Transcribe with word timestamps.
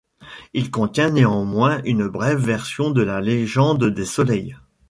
Il 0.55 0.71
contient 0.71 1.11
néanmoins 1.11 1.79
une 1.83 2.07
brève 2.07 2.39
version 2.43 2.89
de 2.89 3.03
la 3.03 3.21
légende 3.21 3.85
des 3.85 4.05
soleils. 4.05 4.57